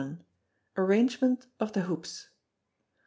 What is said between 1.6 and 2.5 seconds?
the Hoops.